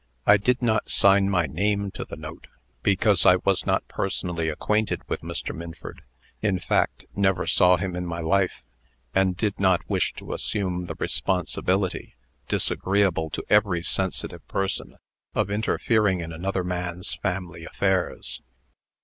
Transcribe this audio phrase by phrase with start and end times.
[0.25, 2.47] I did not sign my name to the note,
[2.81, 5.55] because I was not personally acquainted with Mr.
[5.55, 6.01] Minford
[6.41, 8.63] in fact, never saw him in my life
[9.13, 12.15] and did not wish to assume the responsibility,
[12.47, 14.97] disagreeable to every sensitive person,
[15.35, 18.41] of interfering in another man's family affairs.